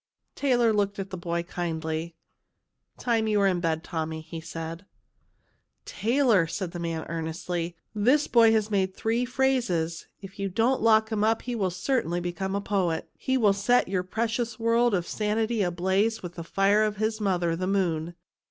[0.33, 2.15] Taylor looked at the boy kindly."
[2.97, 4.83] Time you were in bed, Tommy," he said.
[5.83, 9.25] 166 CHILDREN OF THE MOON "Taylor," said the man earnestly, "this boy has made three
[9.25, 13.11] phrases." If you don't lock him up he will certainly become a poet.
[13.15, 17.55] He will set your precious world of sanity ablaze with the fire of his mother,
[17.55, 18.15] the moon.